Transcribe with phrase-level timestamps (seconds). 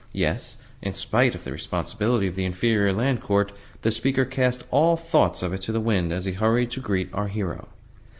[0.13, 3.51] Yes, in spite of the responsibility of the Inferior Land Court,
[3.83, 7.13] the speaker cast all thoughts of it to the winds as he hurried to greet
[7.13, 7.67] our hero.